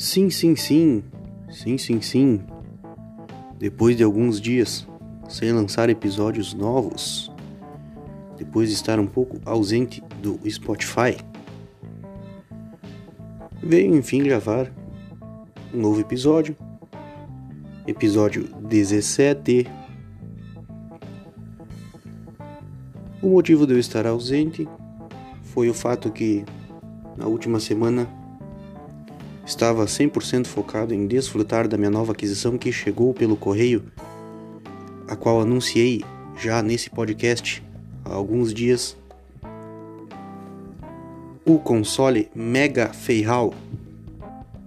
[0.00, 1.04] Sim, sim, sim.
[1.50, 2.40] Sim, sim, sim.
[3.58, 4.88] Depois de alguns dias
[5.28, 7.30] sem lançar episódios novos,
[8.38, 11.18] depois de estar um pouco ausente do Spotify,
[13.62, 14.72] veio enfim gravar
[15.74, 16.56] um novo episódio,
[17.86, 19.66] episódio 17.
[23.20, 24.66] O motivo de eu estar ausente
[25.42, 26.42] foi o fato que
[27.18, 28.08] na última semana
[29.50, 33.82] estava 100% focado em desfrutar da minha nova aquisição que chegou pelo correio,
[35.08, 36.04] a qual anunciei
[36.38, 37.60] já nesse podcast
[38.04, 38.96] há alguns dias.
[41.44, 43.52] O console Mega Feihao,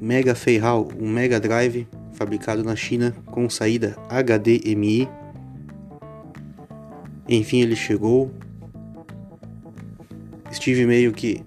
[0.02, 5.08] Mega Feihao, um Mega Drive fabricado na China com saída HDMI.
[7.30, 8.30] Enfim, ele chegou.
[10.52, 11.42] Estive meio que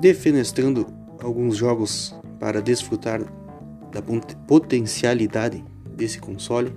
[0.00, 3.20] defenestrando alguns jogos para desfrutar
[3.90, 4.02] da
[4.46, 5.64] potencialidade
[5.96, 6.72] desse console.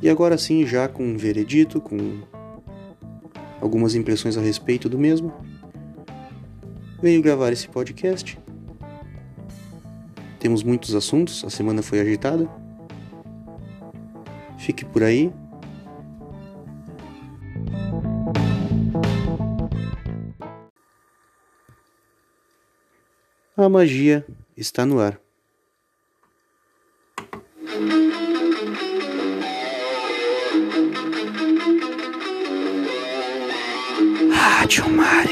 [0.00, 2.20] E agora sim, já com um veredito, com
[3.60, 5.32] algumas impressões a respeito do mesmo,
[7.02, 8.38] veio gravar esse podcast.
[10.38, 12.48] Temos muitos assuntos, a semana foi agitada.
[14.56, 15.32] Fique por aí,
[23.60, 24.24] A magia
[24.56, 25.18] está no ar.
[34.32, 35.27] Rádio Maresia.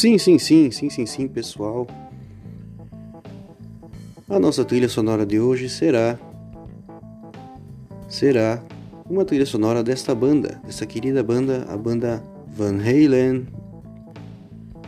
[0.00, 1.86] Sim, sim, sim, sim, sim, sim, pessoal.
[4.28, 6.18] A nossa trilha sonora de hoje será
[8.08, 8.62] será
[9.08, 13.46] uma trilha sonora desta banda, dessa querida banda, a banda Van Halen.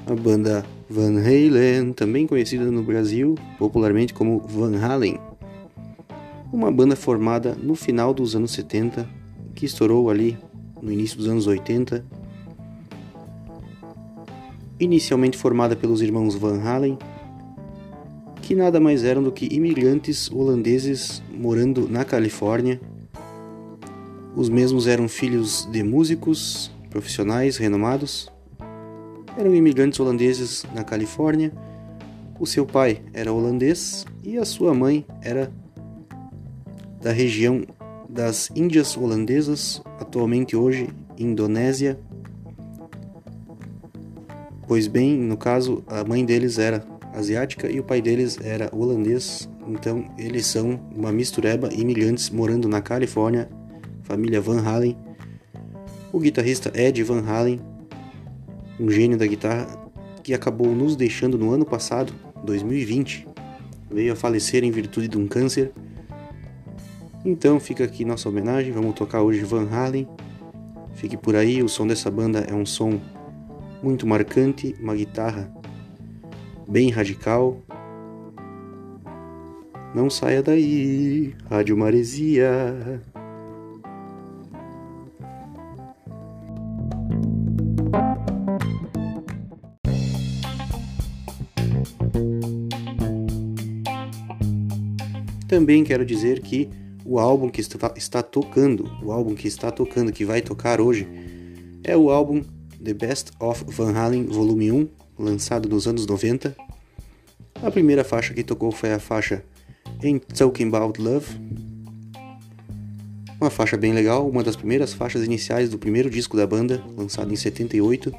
[0.06, 0.64] A banda
[0.94, 5.18] Van Halen, também conhecida no Brasil popularmente como Van Halen.
[6.52, 9.08] Uma banda formada no final dos anos 70,
[9.54, 10.36] que estourou ali
[10.82, 12.04] no início dos anos 80
[14.78, 16.98] inicialmente formada pelos irmãos Van Halen,
[18.42, 22.78] que nada mais eram do que imigrantes holandeses morando na Califórnia.
[24.36, 28.30] Os mesmos eram filhos de músicos profissionais renomados.
[29.36, 31.52] Eram imigrantes holandeses na Califórnia.
[32.38, 35.50] O seu pai era holandês e a sua mãe era
[37.00, 37.62] da região
[38.08, 40.88] das Índias Holandesas, atualmente hoje
[41.18, 41.98] Indonésia.
[44.68, 49.48] Pois bem, no caso, a mãe deles era asiática e o pai deles era holandês,
[49.66, 53.48] então eles são uma mistureba imigrantes morando na Califórnia,
[54.02, 54.96] família Van Halen,
[56.12, 57.60] o guitarrista Ed Van Halen,
[58.82, 59.68] um gênio da guitarra
[60.24, 62.12] que acabou nos deixando no ano passado,
[62.42, 63.28] 2020.
[63.88, 65.72] Veio a falecer em virtude de um câncer.
[67.24, 70.08] Então fica aqui nossa homenagem, vamos tocar hoje Van Halen.
[70.94, 73.00] Fique por aí, o som dessa banda é um som
[73.80, 75.52] muito marcante, uma guitarra
[76.68, 77.62] bem radical.
[79.94, 83.00] Não saia daí, Rádio Maresia.
[95.72, 96.68] Também quero dizer que
[97.02, 101.08] o álbum que está, está tocando, o álbum que está tocando, que vai tocar hoje,
[101.82, 102.42] é o álbum
[102.84, 104.88] The Best of Van Halen Volume 1,
[105.18, 106.54] lançado nos anos 90.
[107.62, 109.42] A primeira faixa que tocou foi a faixa
[110.04, 111.40] Ain't Talking About Love,
[113.40, 117.32] uma faixa bem legal, uma das primeiras faixas iniciais do primeiro disco da banda, lançado
[117.32, 118.12] em 78.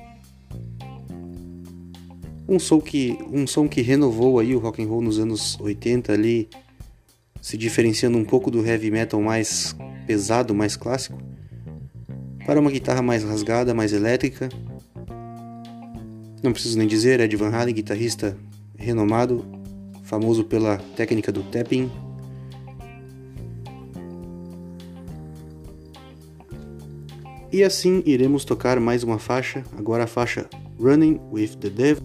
[2.49, 6.11] Um som que, um som que renovou aí o rock and roll nos anos 80
[6.11, 6.49] ali,
[7.43, 9.75] se diferenciando um pouco do heavy metal mais
[10.07, 11.21] pesado, mais clássico,
[12.45, 14.47] para uma guitarra mais rasgada, mais elétrica.
[16.41, 18.37] Não preciso nem dizer, Ed Van Halen, guitarrista
[18.77, 19.45] renomado,
[20.03, 21.91] famoso pela técnica do tapping.
[27.51, 30.49] E assim iremos tocar mais uma faixa, agora a faixa
[30.79, 32.03] Running with the Devil.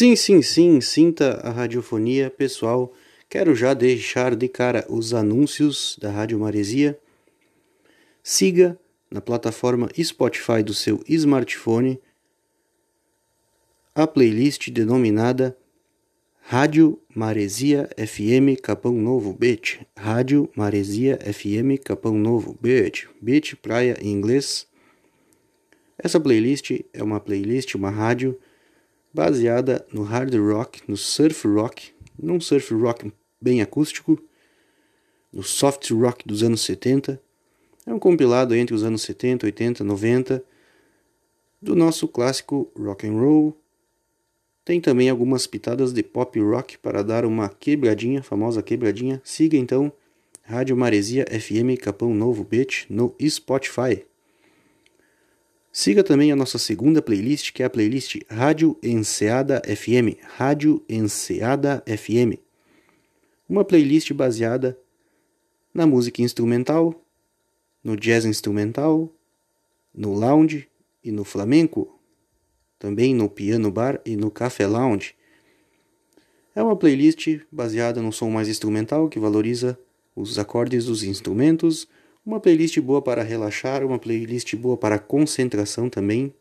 [0.00, 2.90] Sim, sim, sim, sinta a radiofonia, pessoal.
[3.28, 6.98] Quero já deixar de cara os anúncios da Rádio Maresia.
[8.22, 8.80] Siga
[9.10, 12.00] na plataforma Spotify do seu smartphone
[13.94, 15.54] a playlist denominada
[16.44, 19.86] Rádio Maresia FM Capão Novo Beach.
[19.94, 23.06] Rádio Maresia FM Capão Novo Beach.
[23.20, 24.66] Beach, praia em inglês.
[25.98, 28.40] Essa playlist é uma playlist, uma rádio
[29.12, 34.18] baseada no hard rock, no surf rock, num surf rock bem acústico,
[35.32, 37.20] no soft rock dos anos 70.
[37.86, 40.44] É um compilado entre os anos 70, 80, 90
[41.60, 43.56] do nosso clássico rock and roll.
[44.64, 49.20] Tem também algumas pitadas de pop rock para dar uma quebradinha, famosa quebradinha.
[49.24, 49.92] Siga então
[50.42, 54.04] Rádio Maresia FM Capão Novo Beach no Spotify.
[55.72, 60.18] Siga também a nossa segunda playlist, que é a playlist Rádio Enseada FM.
[60.36, 62.40] Rádio Enseada FM.
[63.48, 64.76] Uma playlist baseada
[65.72, 67.00] na música instrumental,
[67.84, 69.12] no jazz instrumental,
[69.94, 70.68] no lounge
[71.04, 72.00] e no flamenco,
[72.76, 75.14] também no piano bar e no café lounge.
[76.52, 79.78] É uma playlist baseada no som mais instrumental que valoriza
[80.16, 81.86] os acordes dos instrumentos,
[82.24, 86.32] uma playlist boa para relaxar, uma playlist boa para concentração também.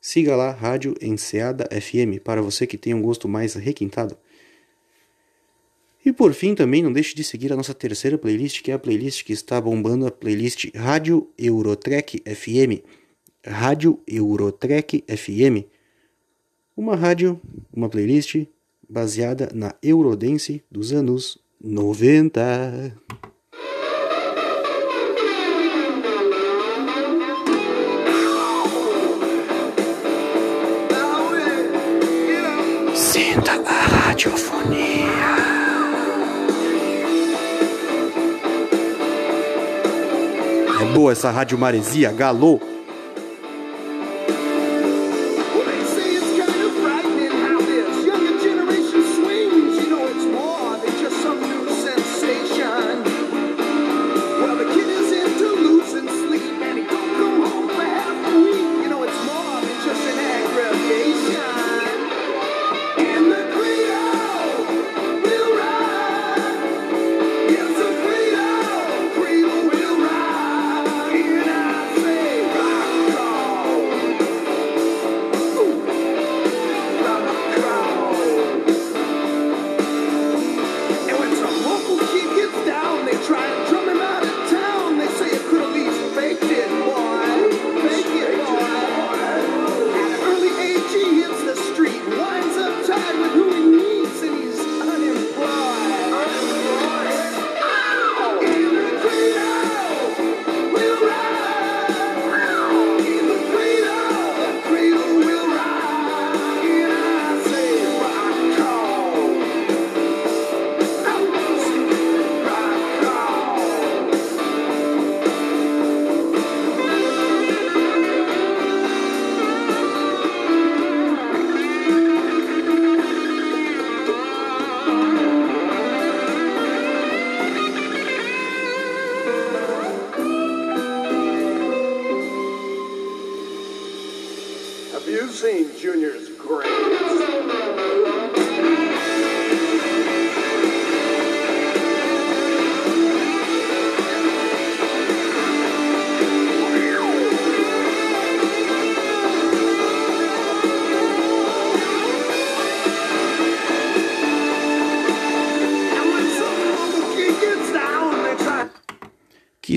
[0.00, 4.16] Siga lá Rádio Enseada FM para você que tem um gosto mais requintado.
[6.04, 8.78] E por fim, também não deixe de seguir a nossa terceira playlist, que é a
[8.78, 12.84] playlist que está bombando, a playlist Rádio Eurotrek FM.
[13.44, 15.66] Rádio Eurotrek FM.
[16.76, 17.40] Uma rádio,
[17.72, 18.46] uma playlist
[18.88, 22.96] baseada na Eurodance dos anos 90.
[34.16, 35.12] Radiofonia.
[40.80, 42.58] É boa essa rádio maresia, galô.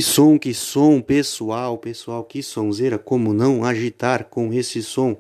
[0.10, 5.16] Som, que som, pessoal, pessoal, que sonzeira, como não agitar com esse som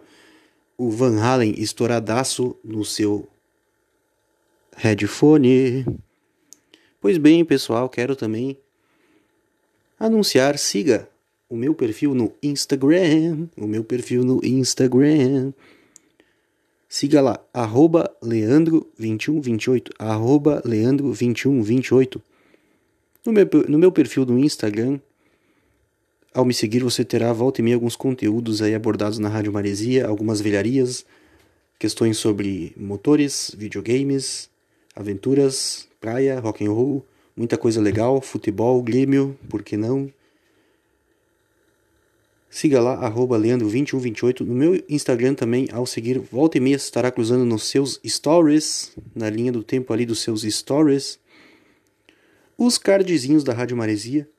[0.75, 3.27] o Van Halen estouradaço no seu
[4.75, 5.85] headphone.
[6.99, 8.57] Pois bem, pessoal, quero também
[9.99, 11.07] anunciar, siga
[11.47, 15.53] o meu perfil no Instagram, o meu perfil no Instagram.
[16.87, 22.19] Siga lá, arroba leandro2128, arroba leandro2128.
[23.25, 24.99] No meu, no meu perfil do Instagram,
[26.33, 30.07] ao me seguir, você terá volta e meia alguns conteúdos aí abordados na Rádio Maresia,
[30.07, 31.05] algumas velharias,
[31.77, 34.49] questões sobre motores, videogames,
[34.95, 40.11] aventuras, praia, rock and roll, muita coisa legal, futebol, Grêmio, por que não?
[42.49, 44.41] Siga lá, arroba leandro2128.
[44.41, 49.29] No meu Instagram também, ao seguir, volta e meia estará cruzando nos seus stories, na
[49.29, 51.19] linha do tempo ali dos seus stories,
[52.59, 54.29] os cardzinhos da Rádio Maresia,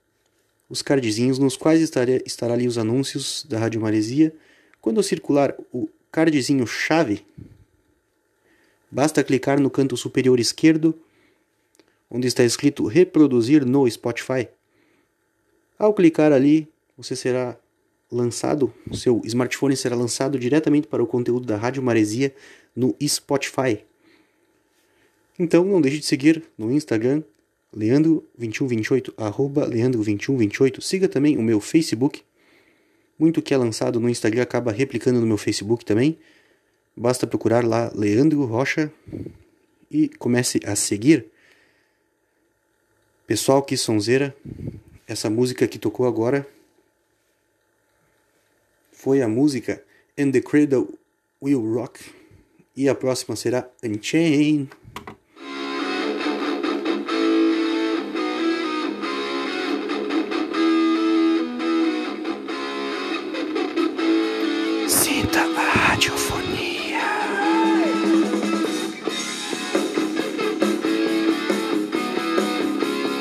[0.69, 4.35] os cardzinhos nos quais estará, estará ali os anúncios da Rádio Maresia.
[4.79, 7.25] Quando eu circular o cardzinho chave,
[8.91, 10.95] basta clicar no canto superior esquerdo,
[12.11, 14.47] onde está escrito reproduzir no Spotify.
[15.79, 17.57] Ao clicar ali, você será
[18.12, 22.35] lançado, o seu smartphone será lançado diretamente para o conteúdo da Rádio Maresia
[22.77, 23.83] no Spotify.
[25.39, 27.23] Então não deixe de seguir no Instagram
[27.77, 30.81] Leandro2128, arroba Leandro2128.
[30.81, 32.23] Siga também o meu Facebook.
[33.19, 36.19] Muito que é lançado no Instagram acaba replicando no meu Facebook também.
[36.97, 38.93] Basta procurar lá Leandro Rocha
[39.91, 41.27] e comece a seguir.
[43.27, 44.35] Pessoal, que sonzeira.
[45.07, 46.47] Essa música que tocou agora
[48.93, 49.83] foi a música
[50.19, 50.99] And the Cradle
[51.43, 52.00] Will Rock.
[52.77, 54.71] E a próxima será Unchained.
[65.33, 66.99] da radiofonia.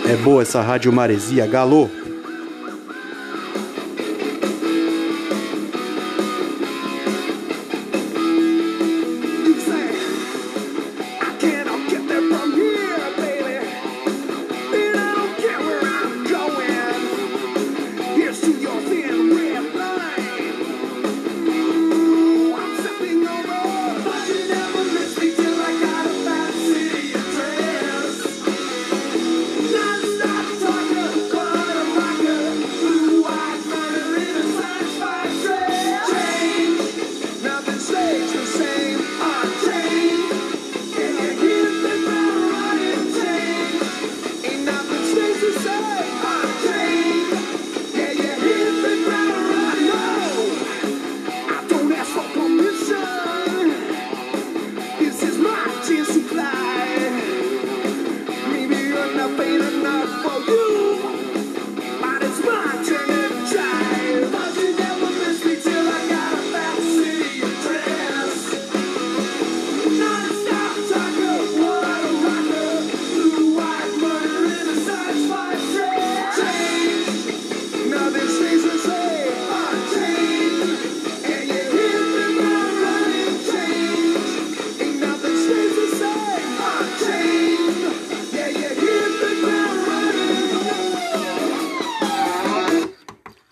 [0.07, 1.89] É boa essa rádio maresia, galô.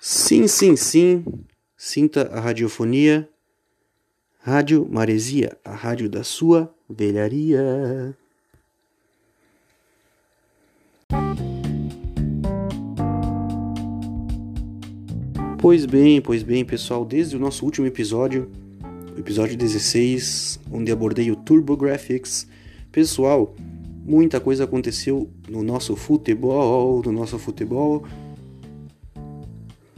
[0.10, 1.26] Sim, sim, sim.
[1.76, 3.28] Sinta a radiofonia.
[4.40, 8.16] Rádio Maresia, a rádio da sua velharia.
[15.60, 18.50] Pois bem, pois bem, pessoal, desde o nosso último episódio,
[19.18, 22.48] episódio 16, onde abordei o TurboGrafx,
[22.94, 23.54] pessoal,
[24.06, 28.06] muita coisa aconteceu no nosso futebol, no nosso futebol.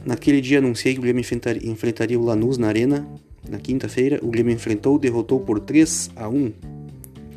[0.04, 1.22] Naquele dia anunciei que o Grêmio
[1.64, 3.06] enfrentaria o Lanús na Arena.
[3.48, 6.52] Na quinta-feira, o Grêmio enfrentou e derrotou por 3 a 1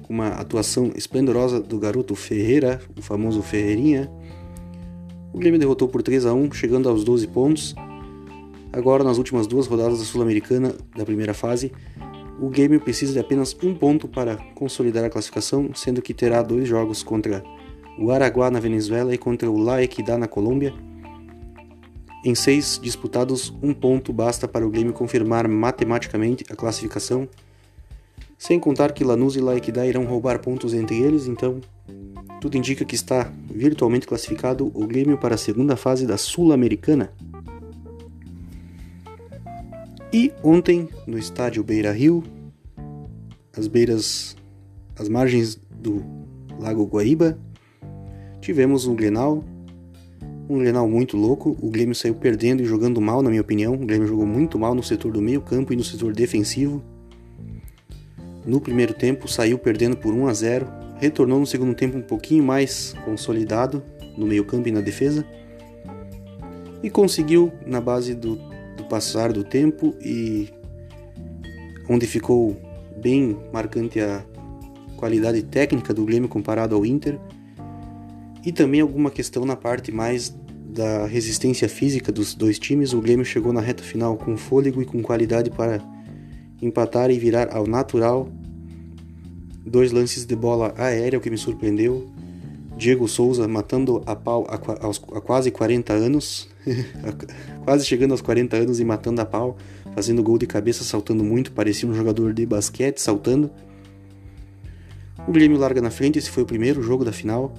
[0.03, 4.11] com uma atuação esplendorosa do garoto Ferreira, o famoso Ferreirinha.
[5.33, 7.73] O Grêmio derrotou por 3 a 1 chegando aos 12 pontos.
[8.71, 11.71] Agora, nas últimas duas rodadas da Sul-Americana da primeira fase,
[12.39, 16.67] o Grêmio precisa de apenas um ponto para consolidar a classificação, sendo que terá dois
[16.67, 17.43] jogos contra
[17.97, 20.73] o Araguá na Venezuela e contra o La Equidad na Colômbia.
[22.25, 27.27] Em seis disputados, um ponto basta para o Grêmio confirmar matematicamente a classificação,
[28.37, 31.59] sem contar que Lanús e Laequidá irão roubar pontos entre eles, então
[32.39, 37.11] tudo indica que está virtualmente classificado o Grêmio para a segunda fase da Sul-Americana.
[40.13, 42.23] E ontem, no estádio Beira Rio,
[43.57, 44.37] às beiras,
[44.97, 46.05] às margens do
[46.57, 47.37] Lago Guaíba,
[48.39, 49.43] tivemos um Grenal
[50.49, 51.57] um Grenal muito louco.
[51.61, 53.73] O Grêmio saiu perdendo e jogando mal, na minha opinião.
[53.73, 56.83] O Grêmio jogou muito mal no setor do meio-campo e no setor defensivo.
[58.45, 60.67] No primeiro tempo, saiu perdendo por 1 a 0.
[60.99, 63.83] Retornou no segundo tempo um pouquinho mais consolidado
[64.17, 65.25] no meio-campo e na defesa.
[66.81, 68.35] E conseguiu, na base do,
[68.75, 70.49] do passar do tempo e
[71.89, 72.57] onde ficou
[73.01, 74.23] bem marcante a
[74.97, 77.19] qualidade técnica do Grêmio comparado ao Inter,
[78.45, 80.35] e também alguma questão na parte mais
[80.73, 82.93] da resistência física dos dois times.
[82.93, 85.79] O Grêmio chegou na reta final com fôlego e com qualidade para
[86.61, 88.27] empatar e virar ao natural.
[89.65, 92.11] Dois lances de bola aérea, o que me surpreendeu.
[92.75, 94.57] Diego Souza matando a pau a,
[95.21, 96.49] quase 40 anos,
[97.63, 99.57] quase chegando aos 40 anos e matando a pau,
[99.93, 103.49] fazendo gol de cabeça, saltando muito, parecia um jogador de basquete saltando.
[105.27, 107.53] O Grêmio larga na frente, esse foi o primeiro jogo da final.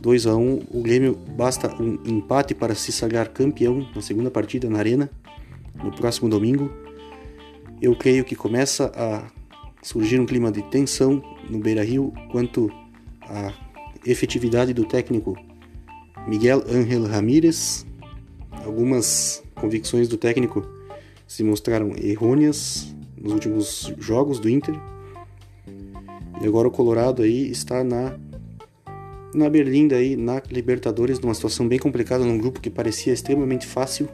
[0.00, 4.68] 2 a 1 o Grêmio basta um empate para se sagrar campeão na segunda partida
[4.70, 5.10] na Arena
[5.74, 6.70] no próximo domingo.
[7.80, 9.30] Eu creio que começa a
[9.82, 12.70] surgir um clima de tensão no Beira-Rio quanto
[13.22, 13.52] à
[14.04, 15.36] efetividade do técnico
[16.26, 17.86] Miguel Ángel Ramírez.
[18.64, 20.66] Algumas convicções do técnico
[21.26, 24.74] se mostraram errôneas nos últimos jogos do Inter.
[26.40, 28.18] E agora o Colorado aí está na
[29.34, 34.08] na Berlinda aí, na Libertadores, numa situação bem complicada num grupo que parecia extremamente fácil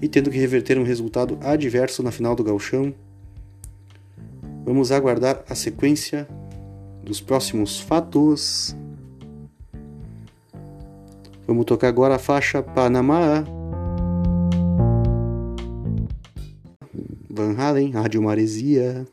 [0.00, 2.94] e tendo que reverter um resultado adverso na final do Gauchão.
[4.64, 6.28] Vamos aguardar a sequência
[7.02, 8.76] dos próximos fatos.
[11.46, 13.44] Vamos tocar agora a faixa Panamá.
[17.30, 19.06] Van Halen, Rádio Maresia.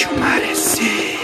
[0.00, 1.19] te mereci.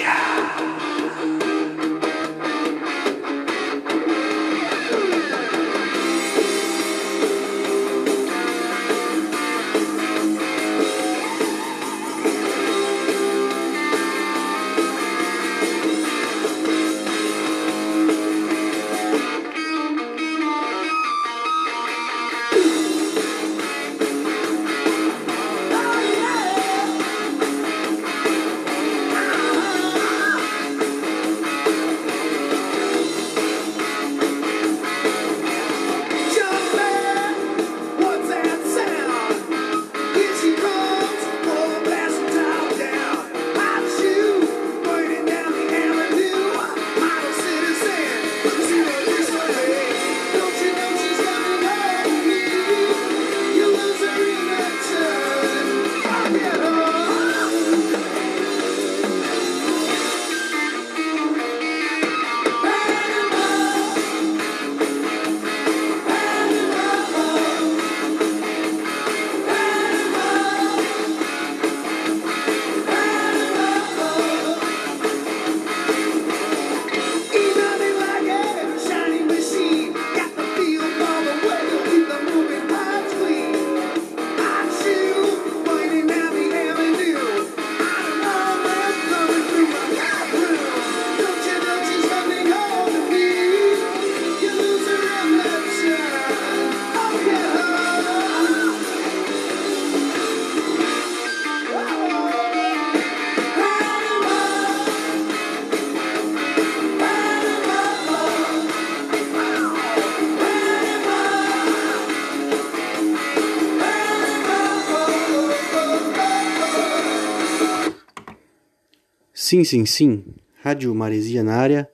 [119.49, 120.25] Sim, sim, sim.
[120.61, 121.89] Rádio Maresia na área.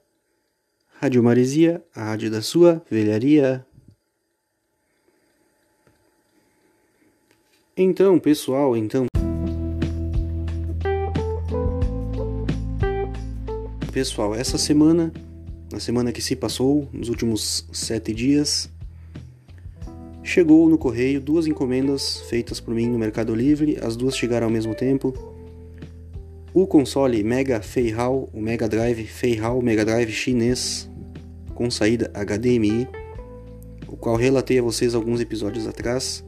[0.99, 3.63] Rádio Maresia, a rádio da sua velharia.
[7.77, 9.05] Então, pessoal, então.
[13.93, 15.13] Pessoal, essa semana,
[15.71, 18.71] na semana que se passou, nos últimos sete dias,
[20.23, 23.77] chegou no correio duas encomendas feitas por mim no Mercado Livre.
[23.83, 25.42] As duas chegaram ao mesmo tempo.
[26.55, 30.87] O console Mega Feihao, o Mega Drive Feihao Mega Drive chinês
[31.55, 32.87] com saída HDMI,
[33.89, 36.23] o qual relatei a vocês alguns episódios atrás.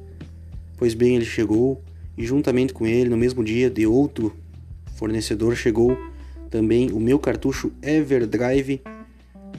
[0.78, 1.82] Pois bem, ele chegou
[2.16, 4.34] e juntamente com ele, no mesmo dia, de outro
[4.94, 5.94] fornecedor chegou
[6.48, 8.80] também o meu cartucho Everdrive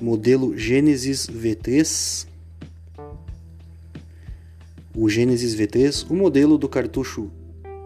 [0.01, 2.25] modelo Genesis V3.
[4.95, 7.30] O Genesis V3, o modelo do cartucho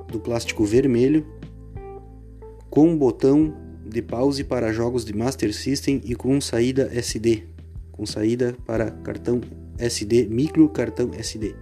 [0.08, 1.26] do plástico vermelho
[2.70, 3.54] com botão
[3.86, 7.44] de pause para jogos de Master System e com saída SD,
[7.92, 9.42] com saída para cartão
[9.78, 11.56] SD, micro cartão SD.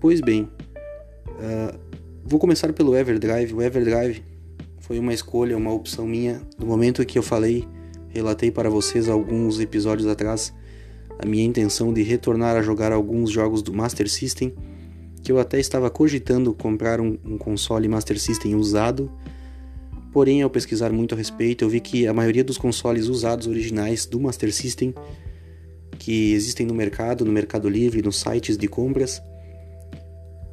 [0.00, 1.78] Pois bem, uh,
[2.24, 3.54] vou começar pelo Everdrive.
[3.54, 4.24] O Everdrive
[4.80, 7.66] foi uma escolha, uma opção minha no momento que eu falei,
[8.08, 10.52] relatei para vocês alguns episódios atrás
[11.18, 14.54] a minha intenção de retornar a jogar alguns jogos do Master System,
[15.22, 19.10] que eu até estava cogitando comprar um, um console Master System usado
[20.16, 24.06] Porém, ao pesquisar muito a respeito, eu vi que a maioria dos consoles usados originais
[24.06, 24.94] do Master System
[25.98, 29.20] que existem no mercado, no Mercado Livre, nos sites de compras,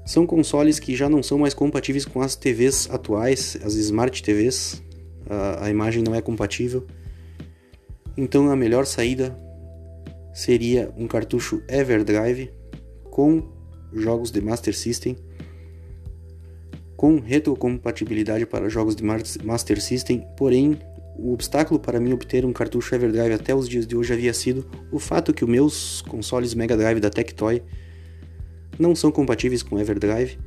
[0.06, 4.84] são consoles que já não são mais compatíveis com as TVs atuais, as Smart TVs.
[5.30, 6.86] A, a imagem não é compatível.
[8.18, 9.34] Então a melhor saída
[10.34, 12.52] seria um cartucho Everdrive
[13.10, 13.42] com
[13.94, 15.16] jogos de Master System
[17.04, 20.80] com retrocompatibilidade para jogos de Master System, porém
[21.18, 24.66] o obstáculo para mim obter um cartucho Everdrive até os dias de hoje havia sido
[24.90, 27.62] o fato que os meus consoles Mega Drive da Tectoy
[28.80, 30.40] não são compatíveis com Everdrive.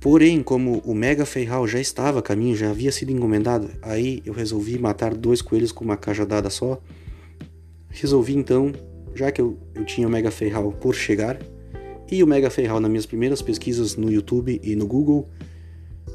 [0.00, 4.32] Porém, como o Mega Feihao já estava a caminho, já havia sido encomendado, aí eu
[4.32, 6.80] resolvi matar dois coelhos com uma cajadada só.
[7.90, 8.72] Resolvi então,
[9.14, 11.38] já que eu, eu tinha o Mega Feihao por chegar,
[12.10, 15.28] e o Mega Ferral nas minhas primeiras pesquisas no YouTube e no Google,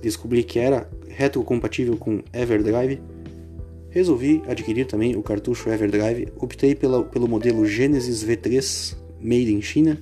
[0.01, 3.01] descobri que era retrocompatível com Everdrive.
[3.89, 6.31] Resolvi adquirir também o cartucho Everdrive.
[6.37, 9.97] Optei pela, pelo modelo Genesis V3 Made in China,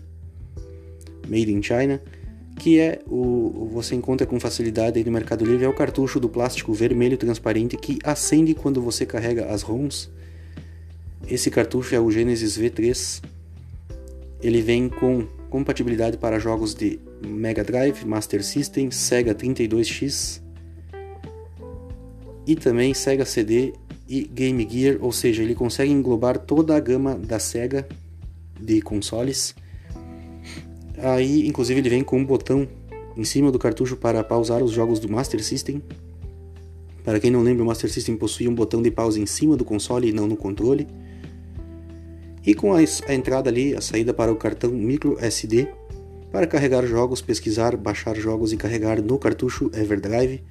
[1.28, 2.02] Made in China,
[2.60, 6.74] que é o você encontra com facilidade no Mercado Livre é o cartucho do plástico
[6.74, 10.10] vermelho transparente que acende quando você carrega as ROMs.
[11.30, 13.24] Esse cartucho é o Genesis V3.
[14.42, 20.42] Ele vem com compatibilidade para jogos de Mega Drive, Master System, Sega 32X
[22.46, 23.74] e também Sega CD
[24.08, 27.88] e Game Gear, ou seja, ele consegue englobar toda a gama da Sega
[28.60, 29.54] de consoles.
[30.98, 32.68] Aí, inclusive, ele vem com um botão
[33.16, 35.82] em cima do cartucho para pausar os jogos do Master System.
[37.04, 39.66] Para quem não lembra, o Master System possuía um botão de pausa em cima do
[39.66, 40.88] console e não no controle
[42.48, 42.82] e com a,
[43.14, 45.68] entrada ali, a saída para o cartão micro SD
[46.32, 50.42] para carregar jogos, pesquisar, baixar jogos e carregar no cartucho Everdrive.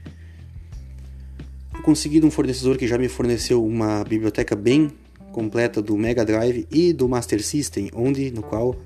[1.83, 4.91] Consegui um fornecedor que já me forneceu uma biblioteca bem
[5.33, 8.77] completa do Mega Drive e do Master System, onde no qual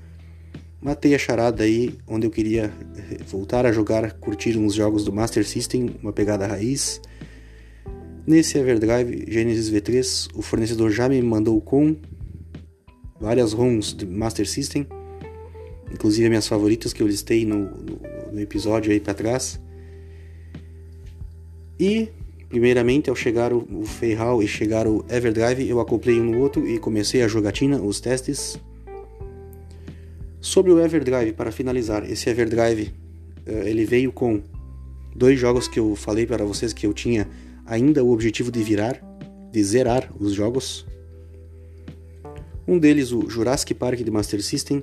[0.81, 5.11] matei a charada aí, onde eu queria eh, voltar a jogar, curtir uns jogos do
[5.11, 7.01] Master System, uma pegada raiz.
[8.25, 11.97] Nesse Everdrive Genesis V3, o fornecedor já me mandou com
[13.21, 14.87] várias ROMs de Master System,
[15.93, 17.99] inclusive minhas favoritas que eu listei no, no,
[18.33, 19.61] no episódio aí para trás.
[21.79, 22.09] E,
[22.49, 26.67] primeiramente, ao chegar o, o Feihao e chegar o Everdrive, eu acoplei um no outro
[26.67, 28.59] e comecei a jogatina, os testes.
[30.39, 32.91] Sobre o Everdrive, para finalizar, esse Everdrive
[33.45, 34.41] eh, ele veio com
[35.15, 37.27] dois jogos que eu falei para vocês que eu tinha
[37.65, 38.99] ainda o objetivo de virar,
[39.51, 40.85] de zerar os jogos.
[42.71, 44.81] Um deles, o Jurassic Park de Master System,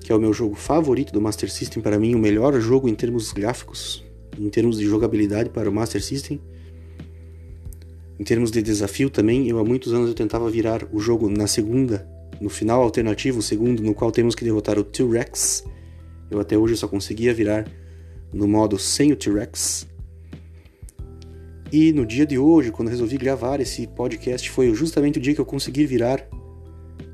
[0.00, 2.94] que é o meu jogo favorito do Master System, para mim o melhor jogo em
[2.94, 4.04] termos gráficos,
[4.38, 6.38] em termos de jogabilidade para o Master System.
[8.20, 11.46] Em termos de desafio também, eu há muitos anos eu tentava virar o jogo na
[11.46, 12.06] segunda,
[12.38, 15.64] no final alternativo, o segundo, no qual temos que derrotar o T-Rex.
[16.30, 17.66] Eu até hoje só conseguia virar
[18.30, 19.88] no modo sem o T-Rex.
[21.72, 25.40] E no dia de hoje, quando resolvi gravar esse podcast, foi justamente o dia que
[25.40, 26.28] eu consegui virar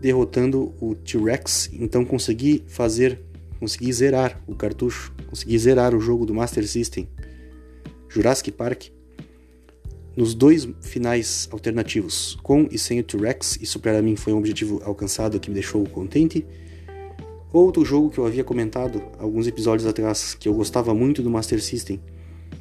[0.03, 3.21] derrotando o T-Rex, então consegui fazer,
[3.61, 7.09] consegui zerar o cartucho, consegui zerar o jogo do Master System,
[8.09, 8.91] Jurassic Park.
[10.17, 13.59] nos dois finais alternativos, com e sem o T-Rex.
[13.63, 16.45] Isso para mim foi um objetivo alcançado que me deixou contente.
[17.53, 21.63] Outro jogo que eu havia comentado alguns episódios atrás, que eu gostava muito do Master
[21.63, 22.01] System,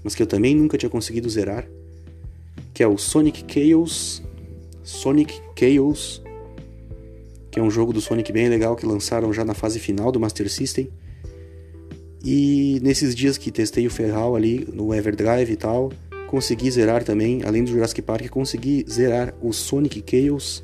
[0.03, 1.67] mas que eu também nunca tinha conseguido zerar,
[2.73, 4.21] que é o Sonic Chaos.
[4.83, 6.21] Sonic Chaos,
[7.51, 10.19] que é um jogo do Sonic bem legal que lançaram já na fase final do
[10.19, 10.89] Master System.
[12.23, 15.91] E nesses dias que testei o Ferral ali no Everdrive e tal,
[16.27, 20.63] consegui zerar também, além do Jurassic Park, consegui zerar o Sonic Chaos.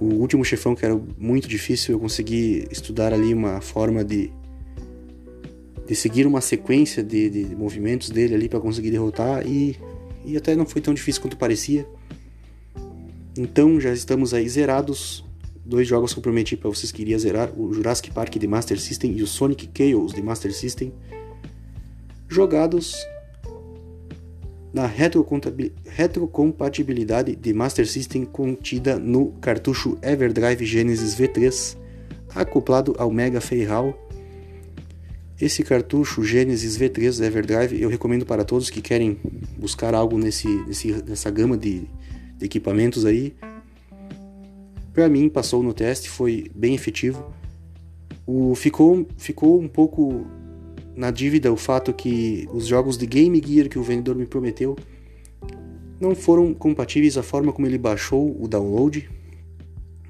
[0.00, 4.32] O último chefão que era muito difícil, eu consegui estudar ali uma forma de
[5.86, 9.76] de seguir uma sequência de, de movimentos dele ali para conseguir derrotar e,
[10.24, 11.86] e até não foi tão difícil quanto parecia.
[13.36, 15.24] Então já estamos aí zerados.
[15.66, 18.78] Dois jogos que eu prometi para vocês que iria zerar, o Jurassic Park de Master
[18.78, 20.92] System e o Sonic Chaos de Master System,
[22.28, 22.94] jogados
[24.74, 31.78] na retrocompatibilidade de Master System contida no cartucho Everdrive Genesis V3,
[32.34, 33.98] acoplado ao Mega Feihal.
[35.40, 39.18] Esse cartucho Genesis V3 Everdrive eu recomendo para todos que querem
[39.56, 40.46] buscar algo nesse,
[41.06, 41.88] nessa gama de
[42.44, 43.34] equipamentos aí,
[44.94, 47.32] para mim, passou no teste, foi bem efetivo.
[48.24, 50.24] O, ficou, ficou um pouco
[50.94, 54.76] na dívida o fato que os jogos de Game Gear que o vendedor me prometeu
[56.00, 59.10] não foram compatíveis à forma como ele baixou o download.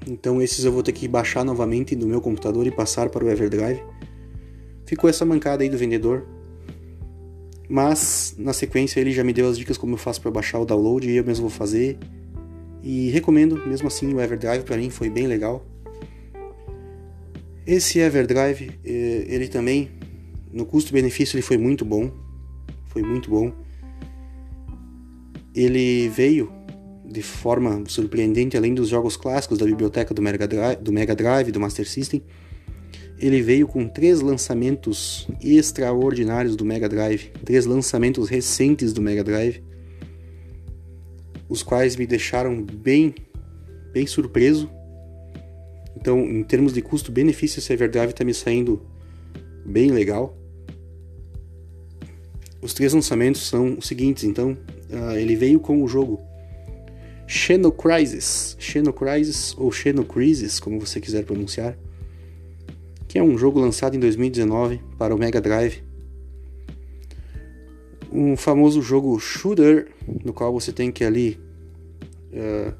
[0.07, 3.29] Então esses eu vou ter que baixar novamente no meu computador e passar para o
[3.29, 3.81] Everdrive.
[4.85, 6.27] Ficou essa mancada aí do vendedor.
[7.67, 10.65] Mas na sequência ele já me deu as dicas como eu faço para baixar o
[10.65, 11.97] download e eu mesmo vou fazer.
[12.85, 15.65] E recomendo, mesmo assim, o Everdrive para mim foi bem legal.
[17.65, 19.89] Esse Everdrive, eh, ele também,
[20.53, 22.11] no custo-benefício, ele foi muito bom.
[22.85, 23.51] Foi muito bom.
[25.55, 26.51] Ele veio
[27.03, 31.51] de forma surpreendente, além dos jogos clássicos da biblioteca do Mega Drive, do, Mega Drive,
[31.51, 32.21] do Master System.
[33.17, 39.63] Ele veio com três lançamentos extraordinários do Mega Drive, três lançamentos recentes do Mega Drive
[41.47, 43.15] os quais me deixaram bem,
[43.91, 44.69] bem surpreso.
[45.95, 48.81] Então, em termos de custo-benefício, esse Everdrive está me saindo
[49.65, 50.37] bem legal.
[52.61, 54.57] Os três lançamentos são os seguintes, então,
[54.89, 56.19] uh, ele veio com o jogo
[57.27, 61.77] Xenocrisis, Xenocrisis ou Xenocrisis, como você quiser pronunciar,
[63.07, 65.84] que é um jogo lançado em 2019 para o Mega Drive
[68.15, 69.87] um famoso jogo shooter,
[70.23, 71.37] no qual você tem que ali
[72.31, 72.73] uh,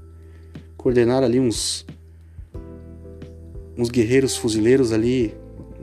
[0.77, 1.85] coordenar ali uns
[3.77, 5.33] uns guerreiros fuzileiros ali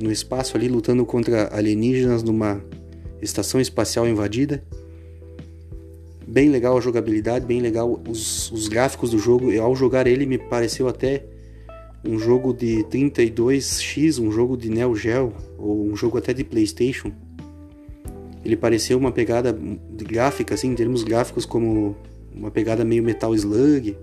[0.01, 2.65] no espaço ali lutando contra alienígenas numa
[3.21, 4.65] estação espacial invadida.
[6.27, 9.53] Bem legal a jogabilidade, bem legal os, os gráficos do jogo.
[9.53, 11.27] E ao jogar ele me pareceu até
[12.03, 17.12] um jogo de 32x, um jogo de Neo Geo ou um jogo até de PlayStation
[18.45, 19.57] ele pareceu uma pegada
[19.97, 21.97] gráfica, assim, em termos gráficos, como
[22.35, 23.97] uma pegada meio Metal Slug,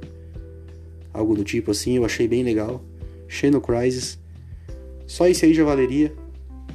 [1.14, 2.84] algo do tipo assim, eu achei bem legal.
[3.28, 4.18] Xeno Crisis,
[5.06, 6.14] só esse aí já valeria,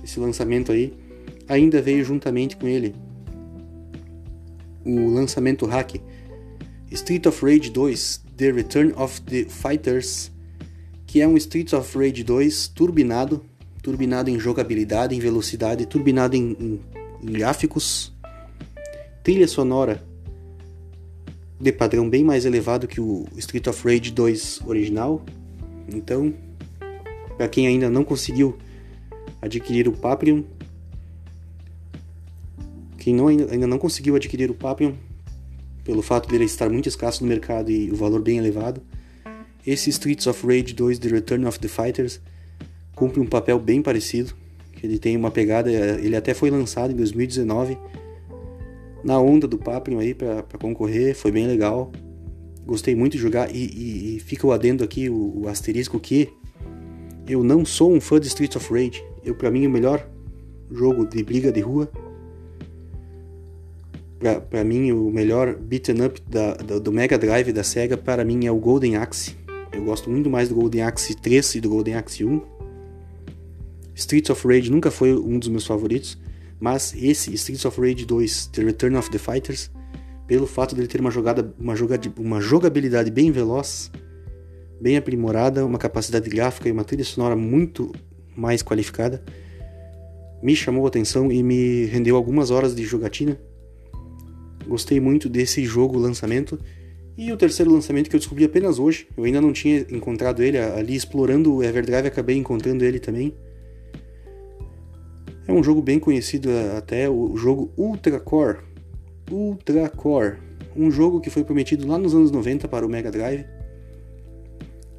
[0.03, 0.93] esse lançamento aí.
[1.49, 2.95] Ainda veio juntamente com ele
[4.85, 5.97] o lançamento hack
[6.91, 10.31] Street of Rage 2 The Return of the Fighters,
[11.07, 13.45] que é um Street of Rage 2 turbinado,
[13.83, 16.81] turbinado em jogabilidade, em velocidade, turbinado em, em
[17.25, 18.13] gráficos,
[19.23, 20.03] trilha sonora
[21.59, 25.25] de padrão bem mais elevado que o Street of Rage 2 original.
[25.89, 26.35] Então,
[27.37, 28.59] para quem ainda não conseguiu
[29.41, 30.45] adquirir o Paprium,
[32.99, 34.95] quem não, ainda não conseguiu adquirir o Paprium,
[35.83, 38.83] pelo fato dele estar muito escasso no mercado e o valor bem elevado,
[39.67, 42.21] esse Streets of Rage 2 The Return of the Fighters
[42.95, 44.35] cumpre um papel bem parecido
[44.85, 47.79] ele tem uma pegada, ele até foi lançado em 2019
[49.03, 51.91] na onda do Paprium aí para concorrer, foi bem legal.
[52.67, 56.31] Gostei muito de jogar e, e, e fica o adendo aqui, o, o, asterisco que
[57.27, 59.03] eu não sou um fã de Streets of Rage.
[59.25, 60.07] Eu para mim o melhor
[60.71, 61.91] jogo de briga de rua
[64.49, 68.47] para mim o melhor beaten up da, da, do Mega Drive da Sega para mim
[68.47, 69.37] é o Golden Axe.
[69.73, 72.54] Eu gosto muito mais do Golden Axe 3 e do Golden Axe 1
[73.95, 76.19] Streets of Rage nunca foi um dos meus favoritos,
[76.61, 79.71] mas esse Streets of Rage 2, The Return of the Fighters,
[80.27, 83.91] pelo fato dele ter uma jogada, uma, jogada, uma jogabilidade bem veloz,
[84.81, 87.93] bem aprimorada, uma capacidade gráfica e uma trilha sonora muito
[88.37, 89.23] mais qualificada,
[90.43, 93.39] me chamou a atenção e me rendeu algumas horas de jogatina.
[94.67, 96.59] Gostei muito desse jogo lançamento.
[97.17, 100.59] E o terceiro lançamento que eu descobri apenas hoje, eu ainda não tinha encontrado ele
[100.59, 103.35] ali explorando o Everdrive, acabei encontrando ele também.
[105.47, 108.59] É um jogo bem conhecido até, o jogo Ultra Core.
[109.31, 110.39] Ultra Core,
[110.77, 113.45] um jogo que foi prometido lá nos anos 90 para o Mega Drive.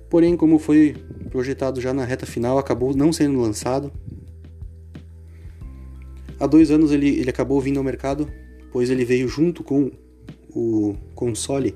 [0.09, 0.95] Porém, como foi
[1.31, 3.91] projetado já na reta final, acabou não sendo lançado.
[6.39, 8.27] Há dois anos ele, ele acabou vindo ao mercado,
[8.71, 9.91] pois ele veio junto com
[10.55, 11.75] o console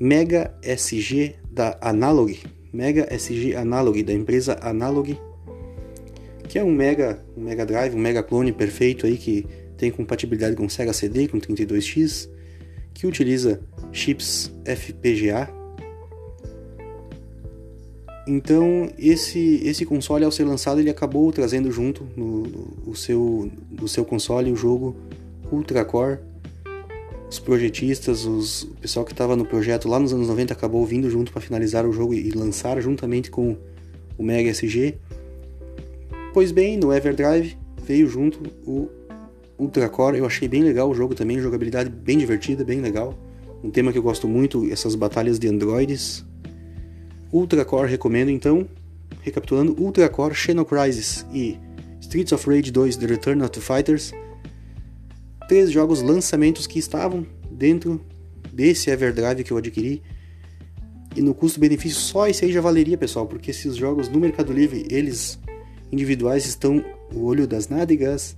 [0.00, 2.38] Mega SG da Analog,
[2.72, 5.18] Mega SG Analog da empresa Analog,
[6.48, 10.56] que é um Mega, um Mega Drive, um Mega clone perfeito aí que tem compatibilidade
[10.56, 12.28] com Sega CD, com 32X,
[12.94, 13.60] que utiliza
[13.92, 15.48] chips FPGA.
[18.26, 23.50] Então esse esse console ao ser lançado ele acabou trazendo junto no, no o seu
[23.70, 24.96] do seu console o jogo
[25.50, 26.18] Ultra Core
[27.30, 31.10] os projetistas, os, o pessoal que estava no projeto lá nos anos 90 acabou vindo
[31.10, 33.56] junto para finalizar o jogo e lançar juntamente com
[34.16, 34.94] o Mega SG.
[36.32, 38.88] Pois bem, no Everdrive veio junto o
[39.58, 40.18] Ultra Core.
[40.18, 43.14] Eu achei bem legal o jogo também, jogabilidade bem divertida, bem legal.
[43.62, 46.24] Um tema que eu gosto muito, essas batalhas de androides.
[47.32, 48.68] Ultra Core recomendo então.
[49.20, 51.58] Recapitulando, Ultra Core, Shadow Crisis e
[52.00, 54.12] Streets of Rage 2 The Return of the Fighters
[55.48, 58.04] três jogos lançamentos que estavam dentro
[58.52, 60.02] desse Everdrive que eu adquiri.
[61.16, 64.86] E no custo-benefício só esse aí já valeria, pessoal, porque esses jogos no Mercado Livre,
[64.90, 65.40] eles
[65.90, 68.36] individuais estão o olho das nádegas,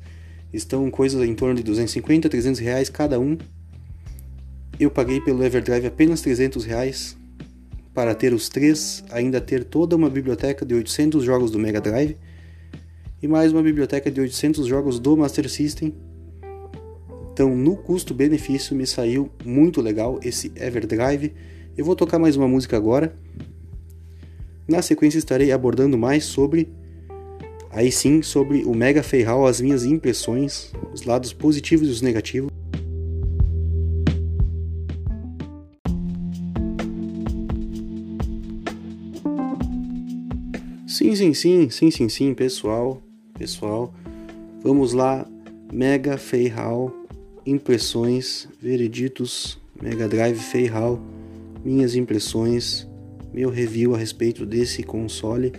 [0.52, 3.36] estão coisas em torno de 250, 300 reais cada um.
[4.78, 7.16] Eu paguei pelo Everdrive apenas 300 reais
[7.92, 12.16] para ter os três, ainda ter toda uma biblioteca de 800 jogos do Mega Drive
[13.22, 15.92] e mais uma biblioteca de 800 jogos do Master System
[17.40, 21.32] então, no custo-benefício, me saiu muito legal esse Everdrive.
[21.74, 23.16] Eu vou tocar mais uma música agora.
[24.68, 26.68] Na sequência, estarei abordando mais sobre,
[27.70, 32.50] aí sim, sobre o Mega Feihal, as minhas impressões, os lados positivos e os negativos.
[40.86, 43.02] Sim, sim, sim, sim, sim, sim, pessoal,
[43.38, 43.94] pessoal.
[44.62, 45.26] Vamos lá,
[45.72, 47.00] Mega Feihal
[47.46, 51.00] impressões, vereditos, Mega Drive Feihal,
[51.64, 52.86] minhas impressões,
[53.32, 55.52] meu review a respeito desse console.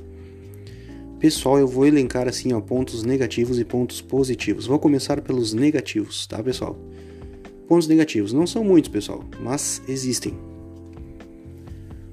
[1.22, 4.65] Pessoal, eu vou elencar assim ó, pontos negativos e pontos positivos.
[4.65, 6.76] Vou começar pelos negativos, tá, pessoal?
[7.67, 10.34] Pontos negativos não são muitos, pessoal, mas existem.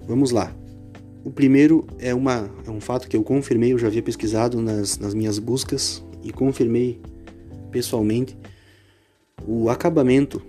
[0.06, 0.54] Vamos lá.
[1.24, 4.98] O primeiro é, uma, é um fato que eu confirmei, eu já havia pesquisado nas,
[4.98, 7.00] nas minhas buscas e confirmei
[7.70, 8.36] pessoalmente
[9.46, 10.42] o acabamento,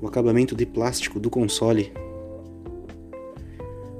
[0.00, 1.92] o acabamento de plástico do console,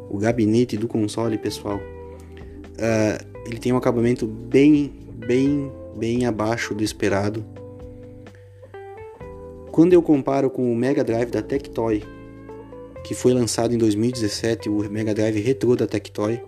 [0.09, 4.93] o gabinete do console, pessoal, uh, ele tem um acabamento bem,
[5.27, 7.45] bem, bem abaixo do esperado.
[9.73, 12.03] Quando eu comparo com o Mega Drive da Tectoy,
[13.05, 16.41] que foi lançado em 2017, o Mega Drive Retro da Tectoy,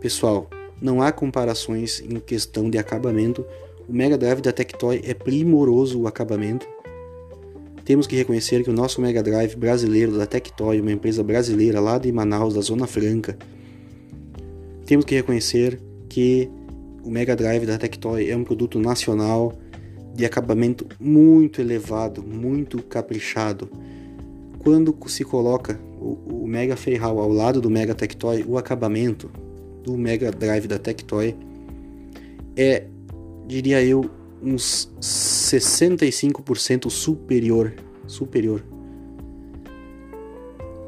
[0.00, 0.48] pessoal,
[0.80, 3.44] não há comparações em questão de acabamento.
[3.88, 6.66] O Mega Drive da Tectoy é primoroso o acabamento.
[7.84, 11.98] Temos que reconhecer que o nosso Mega Drive brasileiro da Tectoy, uma empresa brasileira lá
[11.98, 13.36] de Manaus, da Zona Franca,
[14.86, 15.80] temos que reconhecer
[16.14, 16.48] que
[17.02, 19.52] o Mega Drive da Tectoy é um produto nacional
[20.14, 23.68] de acabamento muito elevado, muito caprichado.
[24.60, 29.28] Quando se coloca o, o Mega Feihal ao lado do Mega Tectoy, o acabamento
[29.82, 31.34] do Mega Drive da Tectoy
[32.56, 32.86] é,
[33.48, 34.08] diria eu,
[34.40, 37.74] uns 65% superior,
[38.06, 38.62] superior.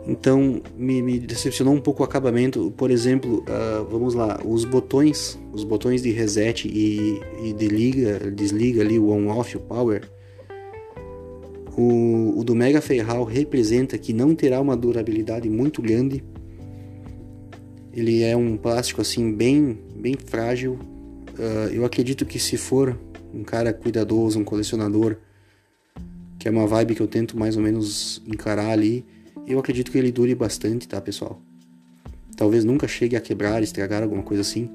[0.06, 2.72] Então me, me, decepcionou um pouco o acabamento.
[2.76, 8.30] Por exemplo, uh, vamos lá, os botões, os botões de reset e, e de liga,
[8.30, 10.08] desliga ali o on-off, o power.
[11.76, 16.22] O, o do Mega Ferral representa que não terá uma durabilidade muito grande.
[17.92, 20.78] Ele é um plástico assim bem, bem frágil.
[21.36, 22.96] Uh, eu acredito que se for
[23.34, 25.16] um cara cuidadoso, um colecionador,
[26.38, 29.04] que é uma vibe que eu tento mais ou menos encarar ali.
[29.46, 31.40] Eu acredito que ele dure bastante, tá, pessoal?
[32.36, 34.70] Talvez nunca chegue a quebrar, estragar alguma coisa assim.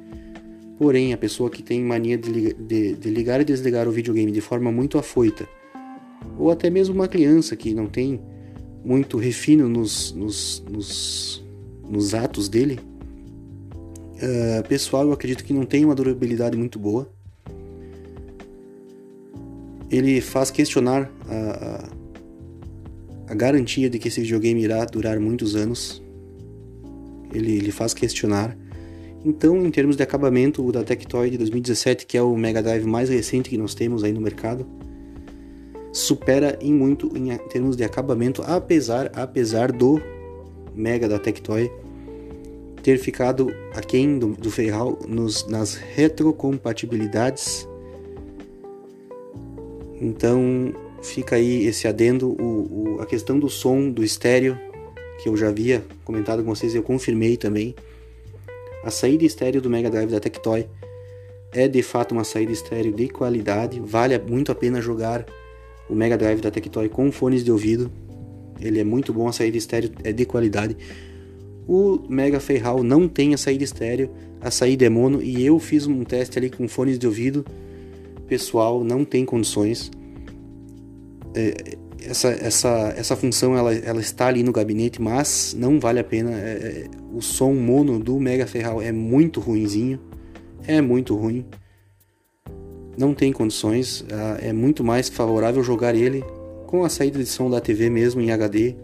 [0.78, 4.32] Porém, a pessoa que tem mania de, ligar, de, de ligar e desligar o videogame
[4.32, 5.47] de forma muito afoita,
[6.38, 8.20] ou até mesmo uma criança que não tem
[8.84, 11.45] muito refino nos, nos, nos,
[11.88, 12.80] nos atos dele,
[14.16, 17.07] uh, pessoal, eu acredito que não tem uma durabilidade muito boa
[19.91, 21.89] ele faz questionar a, a
[23.30, 26.01] garantia de que esse videogame irá durar muitos anos.
[27.34, 28.57] Ele, ele faz questionar.
[29.24, 32.86] Então, em termos de acabamento, o da Tectoy de 2017, que é o Mega Drive
[32.86, 34.65] mais recente que nós temos aí no mercado,
[35.91, 40.01] supera em muito em termos de acabamento, apesar, apesar do
[40.74, 41.69] Mega da Tectoy
[42.82, 47.67] ter ficado aquém do, do Feihal nos, nas retrocompatibilidades.
[49.99, 54.57] Então, fica aí esse adendo, o, o, a questão do som do estéreo,
[55.21, 57.75] que eu já havia comentado com vocês, eu confirmei também.
[58.83, 60.67] A saída estéreo do Mega Drive da Tectoy
[61.53, 65.25] é de fato uma saída estéreo de qualidade, vale muito a pena jogar
[65.89, 67.91] o Mega Drive da Tectoy com fones de ouvido.
[68.59, 70.77] Ele é muito bom, a saída estéreo é de qualidade.
[71.67, 75.85] O Mega Feihal não tem a saída estéreo, a saída é mono e eu fiz
[75.85, 77.45] um teste ali com fones de ouvido.
[78.27, 79.91] Pessoal, não tem condições
[82.05, 86.32] essa, essa, essa função ela, ela está ali no gabinete, mas não vale a pena.
[86.32, 89.99] É, é o som mono do Mega Ferral é muito ruinzinho,
[90.65, 91.45] é muito ruim.
[92.97, 94.05] Não tem condições,
[94.41, 96.23] é muito mais favorável jogar ele
[96.67, 98.75] com a saída de som da TV mesmo em HD,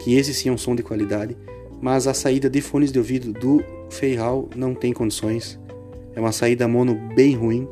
[0.00, 1.36] que esse sim é um som de qualidade,
[1.80, 5.58] mas a saída de fones de ouvido do Feihal não tem condições.
[6.14, 7.68] É uma saída mono bem ruim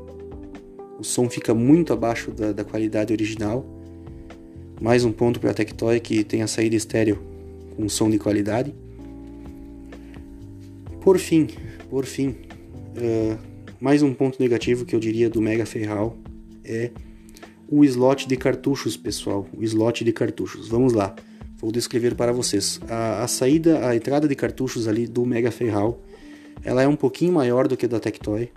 [0.98, 3.64] o som fica muito abaixo da, da qualidade original.
[4.80, 7.18] Mais um ponto para a Tectoy que tem a saída estéreo
[7.76, 8.74] com som de qualidade.
[11.00, 11.48] Por fim,
[11.88, 13.38] por fim, uh,
[13.80, 16.16] mais um ponto negativo que eu diria do Mega Ferral
[16.64, 16.90] é
[17.68, 19.46] o slot de cartuchos, pessoal.
[19.56, 20.68] O slot de cartuchos.
[20.68, 21.14] Vamos lá,
[21.58, 22.80] vou descrever para vocês.
[22.88, 26.02] A, a saída, a entrada de cartuchos ali do Mega Ferral,
[26.64, 28.50] ela é um pouquinho maior do que a da Tectoy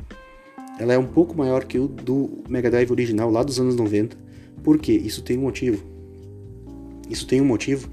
[0.79, 4.17] ela é um pouco maior que o do Mega Drive original lá dos anos 90.
[4.63, 4.93] Por quê?
[4.93, 5.83] Isso tem um motivo.
[7.09, 7.89] Isso tem um motivo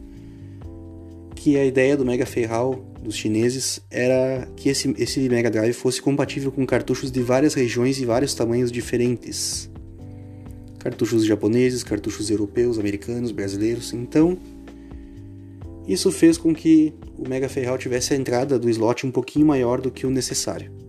[1.35, 6.01] que a ideia do Mega Feihal dos chineses era que esse, esse Mega Drive fosse
[6.01, 9.69] compatível com cartuchos de várias regiões e vários tamanhos diferentes.
[10.79, 13.93] Cartuchos japoneses, cartuchos europeus, americanos, brasileiros.
[13.93, 14.39] Então,
[15.89, 19.81] isso fez com que o Mega Feihal tivesse a entrada do slot um pouquinho maior
[19.81, 20.86] do que o necessário.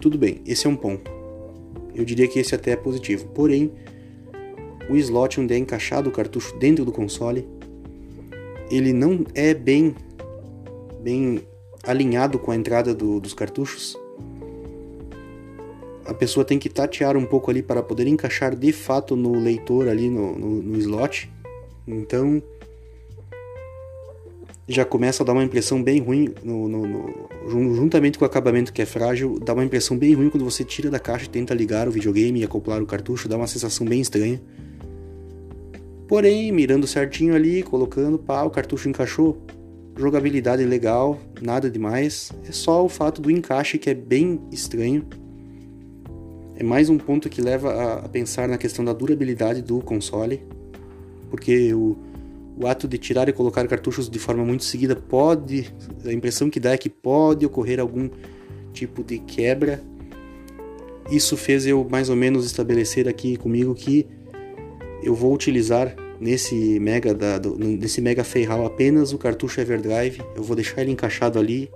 [0.00, 1.10] Tudo bem, esse é um ponto.
[1.94, 3.26] Eu diria que esse até é positivo.
[3.34, 3.70] Porém,
[4.88, 7.46] o slot onde é encaixado o cartucho dentro do console,
[8.70, 9.94] ele não é bem,
[11.02, 11.42] bem
[11.82, 13.96] alinhado com a entrada do, dos cartuchos.
[16.06, 19.86] A pessoa tem que tatear um pouco ali para poder encaixar de fato no leitor
[19.86, 21.30] ali no, no, no slot.
[21.86, 22.42] Então,
[24.70, 28.72] já começa a dar uma impressão bem ruim, no, no, no, juntamente com o acabamento
[28.72, 31.52] que é frágil, dá uma impressão bem ruim quando você tira da caixa e tenta
[31.52, 34.40] ligar o videogame e acoplar o cartucho, dá uma sensação bem estranha.
[36.06, 39.44] Porém, mirando certinho ali, colocando, pá, o cartucho encaixou,
[39.96, 45.04] jogabilidade legal, nada demais, é só o fato do encaixe que é bem estranho.
[46.54, 50.40] É mais um ponto que leva a, a pensar na questão da durabilidade do console,
[51.28, 51.96] porque o
[52.60, 55.72] o ato de tirar e colocar cartuchos de forma muito seguida pode,
[56.04, 58.10] a impressão que dá é que pode ocorrer algum
[58.70, 59.82] tipo de quebra.
[61.10, 64.06] Isso fez eu mais ou menos estabelecer aqui comigo que
[65.02, 70.20] eu vou utilizar nesse mega da, do, nesse mega Feihal apenas o cartucho Everdrive.
[70.36, 71.70] Eu vou deixar ele encaixado ali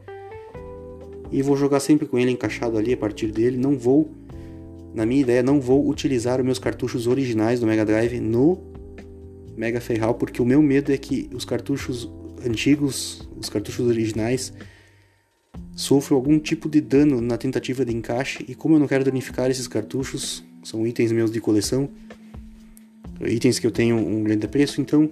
[1.32, 3.56] e vou jogar sempre com ele encaixado ali a partir dele.
[3.56, 4.10] Não vou,
[4.94, 8.73] na minha ideia, não vou utilizar os meus cartuchos originais do Mega Drive no
[9.56, 12.10] Mega Ferral, porque o meu medo é que os cartuchos
[12.44, 14.52] antigos, os cartuchos originais,
[15.74, 19.50] sofram algum tipo de dano na tentativa de encaixe, e como eu não quero danificar
[19.50, 21.88] esses cartuchos, são itens meus de coleção,
[23.22, 25.10] itens que eu tenho um grande preço, então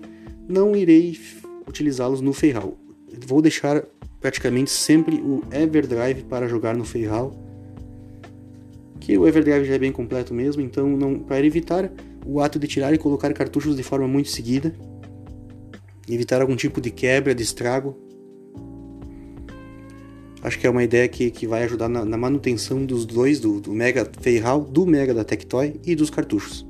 [0.49, 1.18] não irei
[1.66, 2.76] utilizá-los no Ferral.
[3.26, 3.84] Vou deixar
[4.20, 7.34] praticamente sempre o Everdrive para jogar no Ferral,
[9.01, 11.90] que o Everdrive já é bem completo mesmo, então não para evitar
[12.24, 14.74] o ato de tirar e colocar cartuchos de forma muito seguida,
[16.08, 17.96] evitar algum tipo de quebra, de estrago.
[20.42, 23.60] Acho que é uma ideia que, que vai ajudar na, na manutenção dos dois, do,
[23.60, 26.66] do Mega Feihal, do Mega da Tectoy e dos cartuchos.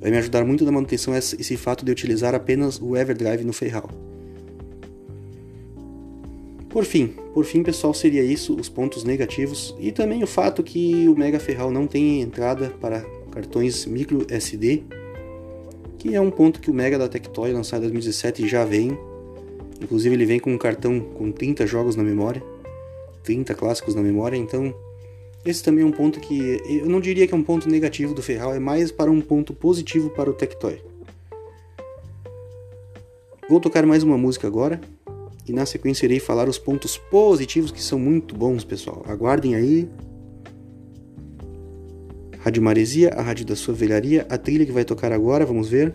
[0.00, 3.52] Vai me ajudar muito na manutenção esse, esse fato de utilizar apenas o Everdrive no
[3.52, 3.88] Feihal.
[6.74, 11.08] Por fim, por fim, pessoal, seria isso os pontos negativos e também o fato que
[11.08, 13.04] o Mega Ferral não tem entrada para
[13.34, 14.84] cartões micro SD,
[15.98, 18.96] que é um ponto que o Mega da Tectoy lançado em 2017 já vem.
[19.82, 22.42] Inclusive ele vem com um cartão com 30 jogos na memória,
[23.24, 24.74] 30 clássicos na memória, então
[25.44, 28.22] esse também é um ponto que eu não diria que é um ponto negativo do
[28.22, 30.80] Ferral, é mais para um ponto positivo para o Tectoy.
[33.48, 34.80] Vou tocar mais uma música agora
[35.46, 39.04] e na sequência irei falar os pontos positivos que são muito bons, pessoal.
[39.06, 39.88] Aguardem aí.
[42.44, 45.94] Rádio Maresia, a rádio da sua velharia, a trilha que vai tocar agora, vamos ver.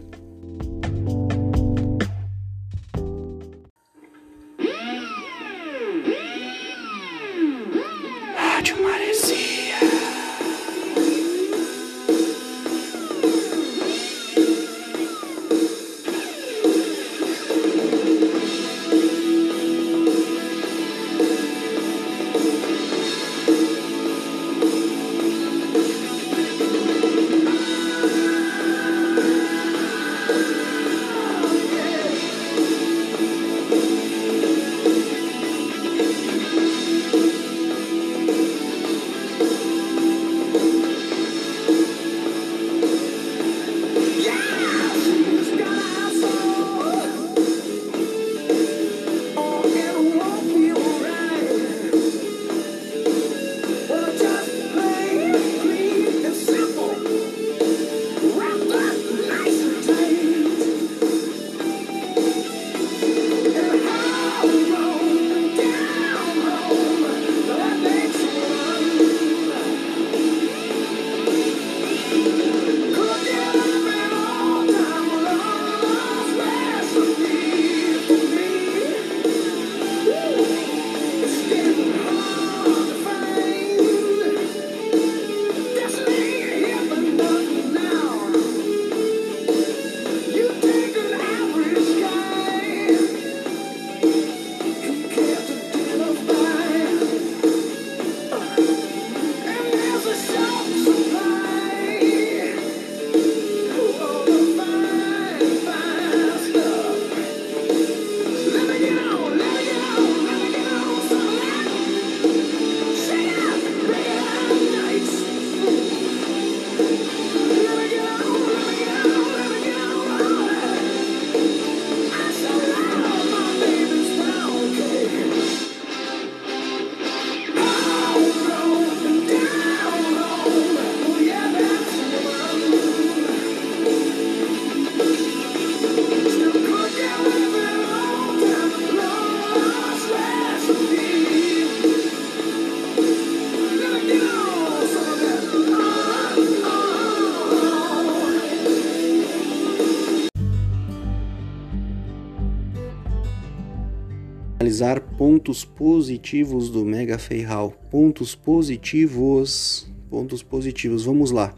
[154.80, 157.72] Analisar pontos positivos do Mega Feihal.
[157.92, 161.04] Pontos positivos, pontos positivos.
[161.04, 161.54] Vamos lá.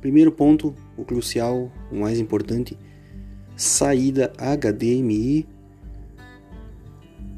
[0.00, 2.78] Primeiro ponto, o crucial, o mais importante,
[3.56, 5.46] saída HDMI.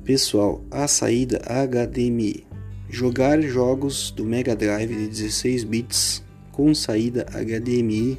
[0.04, 2.46] Pessoal, a saída HDMI.
[2.88, 8.16] Jogar jogos do Mega Drive de 16 bits com saída HDMI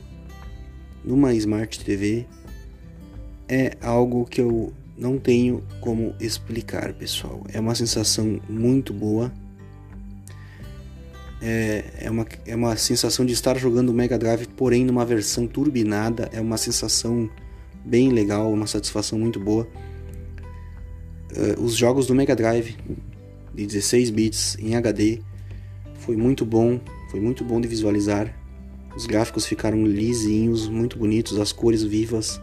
[1.05, 2.25] numa Smart TV
[3.47, 7.45] é algo que eu não tenho como explicar, pessoal.
[7.53, 9.31] É uma sensação muito boa.
[11.39, 15.45] É, é, uma, é uma sensação de estar jogando o Mega Drive, porém numa versão
[15.45, 16.29] turbinada.
[16.33, 17.29] É uma sensação
[17.85, 19.67] bem legal, uma satisfação muito boa.
[21.31, 22.75] Uh, os jogos do Mega Drive
[23.53, 25.19] de 16 bits em HD
[25.99, 26.79] foi muito bom,
[27.11, 28.33] foi muito bom de visualizar.
[28.95, 32.41] Os gráficos ficaram lisinhos, muito bonitos, as cores vivas.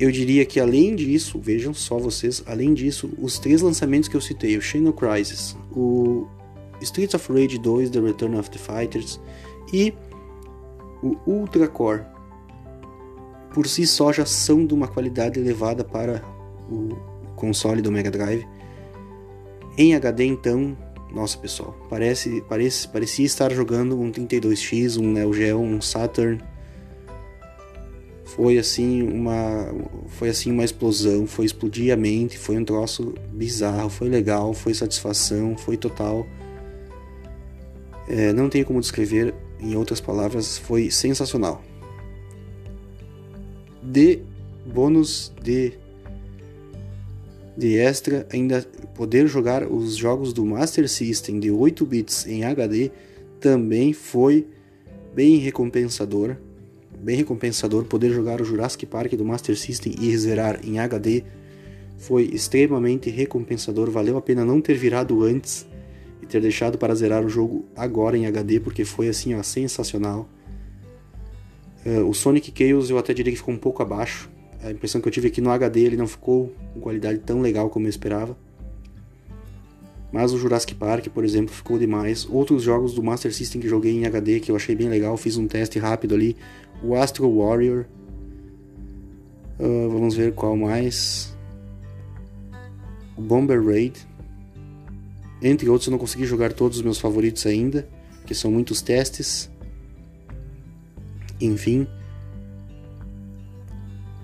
[0.00, 4.20] Eu diria que além disso, vejam só vocês, além disso, os três lançamentos que eu
[4.20, 6.26] citei, o Shadow Crisis, o
[6.80, 9.20] Streets of Rage 2, The Return of the Fighters
[9.70, 9.92] e
[11.02, 12.00] o Ultra Core,
[13.52, 16.24] por si só já são de uma qualidade elevada para
[16.70, 16.96] o
[17.36, 18.46] console do Mega Drive.
[19.76, 20.74] Em HD então,
[21.12, 26.42] nossa pessoal, parece, parece parecia estar jogando um 32X, um Neo Geo, um Saturn
[28.34, 29.74] foi assim uma
[30.08, 34.72] foi assim uma explosão, foi explodir a mente, foi um troço bizarro, foi legal, foi
[34.74, 36.26] satisfação, foi total.
[38.08, 41.62] É, não tenho como descrever em outras palavras, foi sensacional.
[43.82, 44.20] De
[44.66, 45.72] bônus de
[47.56, 48.62] de extra, ainda
[48.94, 52.90] poder jogar os jogos do Master System de 8 bits em HD
[53.38, 54.46] também foi
[55.14, 56.36] bem recompensador
[57.02, 61.24] bem recompensador poder jogar o Jurassic Park do Master System e zerar em HD.
[61.98, 65.66] Foi extremamente recompensador, valeu a pena não ter virado antes
[66.22, 70.28] e ter deixado para zerar o jogo agora em HD, porque foi assim, ó, sensacional.
[71.84, 74.30] Uh, o Sonic Chaos eu até diria que ficou um pouco abaixo.
[74.62, 77.70] a impressão que eu tive aqui no HD ele não ficou com qualidade tão legal
[77.70, 78.36] como eu esperava.
[80.12, 82.26] Mas o Jurassic Park, por exemplo, ficou demais.
[82.28, 85.36] Outros jogos do Master System que joguei em HD que eu achei bem legal, fiz
[85.36, 86.36] um teste rápido ali.
[86.82, 87.84] O Astro Warrior.
[89.58, 91.36] Uh, vamos ver qual mais.
[93.16, 94.06] O Bomber Raid.
[95.42, 97.88] Entre outros, eu não consegui jogar todos os meus favoritos ainda,
[98.26, 99.50] que são muitos testes.
[101.40, 101.86] Enfim.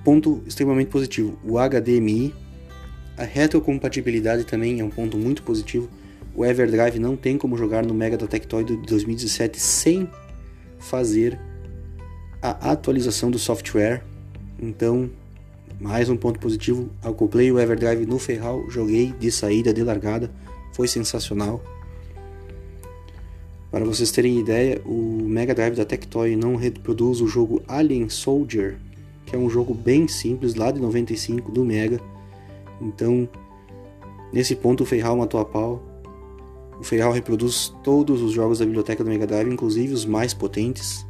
[0.05, 2.33] Ponto extremamente positivo: o HDMI
[3.17, 5.89] a retrocompatibilidade também é um ponto muito positivo.
[6.35, 10.09] O Everdrive não tem como jogar no Mega da Tectoy de 2017 sem
[10.79, 11.41] fazer
[12.41, 14.03] a atualização do software.
[14.59, 15.11] Então,
[15.81, 16.89] mais um ponto positivo.
[17.03, 20.31] Acoplei o Everdrive no Ferral, joguei de saída, de largada,
[20.73, 21.63] foi sensacional.
[23.71, 28.77] Para vocês terem ideia, o Mega Drive da Tectoy não reproduz o jogo Alien Soldier,
[29.27, 32.01] que é um jogo bem simples lá de 95 do Mega
[32.81, 33.29] então,
[34.33, 35.83] nesse ponto, o Feihal matou a pau.
[36.79, 41.06] O Feihal reproduz todos os jogos da biblioteca do Mega Drive, inclusive os mais potentes.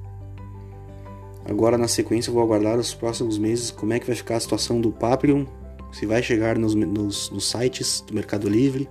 [1.48, 4.80] Agora, na sequência, vou aguardar os próximos meses como é que vai ficar a situação
[4.80, 5.44] do Papillon,
[5.92, 8.88] se vai chegar nos, nos, nos sites do Mercado Livre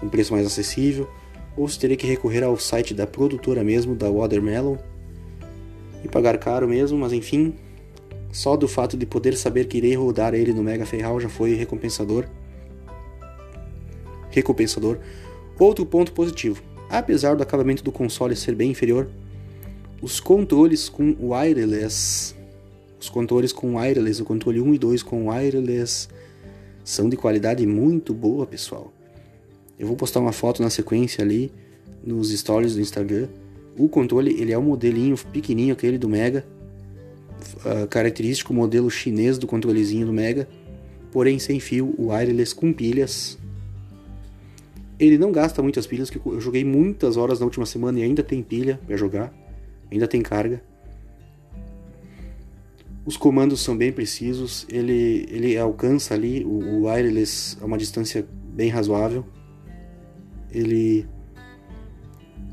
[0.00, 1.08] com preço mais acessível,
[1.56, 4.76] ou se terei que recorrer ao site da produtora mesmo, da Watermelon,
[6.04, 7.54] e pagar caro mesmo, mas enfim,
[8.30, 11.54] só do fato de poder saber que irei rodar ele no Mega Ferral já foi
[11.54, 12.26] recompensador.
[14.30, 14.98] Recompensador.
[15.58, 16.62] Outro ponto positivo.
[16.88, 19.08] Apesar do acabamento do console ser bem inferior,
[20.00, 22.34] os controles com wireless,
[23.00, 26.08] os controles com wireless, o controle 1 e 2 com wireless,
[26.84, 28.92] são de qualidade muito boa, pessoal.
[29.78, 31.52] Eu vou postar uma foto na sequência ali
[32.02, 33.28] nos stories do Instagram.
[33.76, 36.44] O controle, ele é um modelinho pequenininho aquele do Mega,
[37.64, 40.48] uh, característico modelo chinês do controlezinho do Mega,
[41.12, 43.38] porém sem fio, wireless com pilhas.
[44.98, 48.22] Ele não gasta muitas pilhas, que eu joguei muitas horas na última semana e ainda
[48.22, 49.32] tem pilha para jogar,
[49.90, 50.62] ainda tem carga.
[53.04, 58.26] Os comandos são bem precisos, ele, ele alcança ali o, o wireless a uma distância
[58.52, 59.24] bem razoável.
[60.50, 61.06] Ele,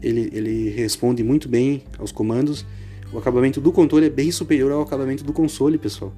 [0.02, 2.66] ele, ele responde muito bem aos comandos
[3.16, 6.14] o acabamento do controle é bem superior ao acabamento do console, pessoal.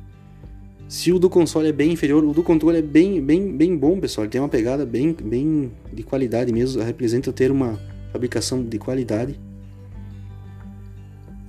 [0.88, 4.00] Se o do console é bem inferior, o do controle é bem, bem, bem bom,
[4.00, 4.26] pessoal.
[4.26, 6.82] Ele tem uma pegada bem, bem de qualidade mesmo.
[6.82, 7.80] Representa ter uma
[8.12, 9.40] fabricação de qualidade.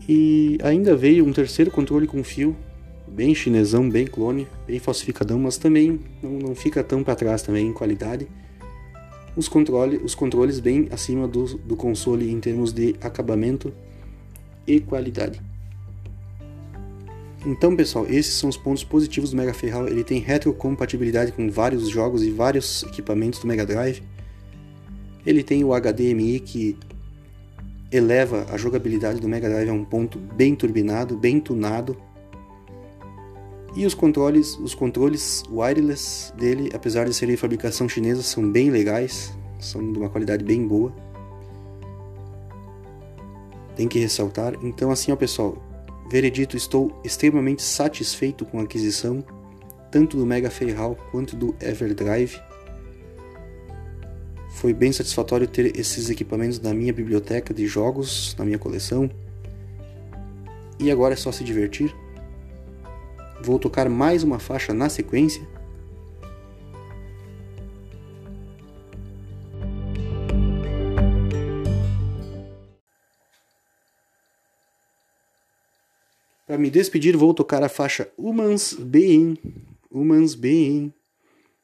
[0.09, 2.57] E ainda veio um terceiro controle com fio,
[3.07, 7.67] bem chinesão, bem clone, bem falsificadão, mas também não, não fica tão para trás também
[7.67, 8.27] em qualidade.
[9.37, 13.73] Os, controle, os controles bem acima do, do console em termos de acabamento
[14.67, 15.41] e qualidade.
[17.47, 19.87] Então, pessoal, esses são os pontos positivos do Mega Ferral.
[19.87, 24.03] Ele tem retrocompatibilidade com vários jogos e vários equipamentos do Mega Drive.
[25.25, 26.77] Ele tem o HDMI que
[27.91, 31.97] eleva a jogabilidade do Mega Drive a um ponto bem turbinado, bem tunado.
[33.77, 39.37] E os controles, os controles wireless dele, apesar de serem fabricação chinesa, são bem legais,
[39.59, 40.93] são de uma qualidade bem boa
[43.79, 44.55] tem que ressaltar.
[44.61, 45.57] Então, assim, ó, pessoal,
[46.11, 49.25] veredito, estou extremamente satisfeito com a aquisição,
[49.93, 52.41] tanto do Mega Ferral quanto do Everdrive.
[54.59, 59.09] Foi bem satisfatório ter esses equipamentos na minha biblioteca de jogos, na minha coleção.
[60.81, 61.95] E agora é só se divertir.
[63.41, 65.47] Vou tocar mais uma faixa na sequência
[76.45, 79.39] Para me despedir, vou tocar a faixa Humans Being.
[79.89, 80.93] Humans Being.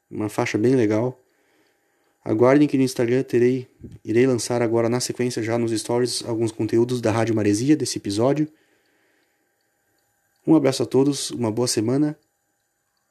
[0.09, 1.24] Uma faixa bem legal.
[2.25, 3.67] Aguardem que no Instagram terei,
[4.03, 8.47] irei lançar agora na sequência já nos stories alguns conteúdos da Rádio Maresia desse episódio.
[10.47, 12.17] Um abraço a todos, uma boa semana.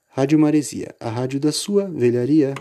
[0.09, 2.55] Rádio Maresia, a rádio da sua velharia.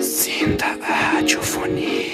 [0.00, 2.07] Sinta a radiofonia.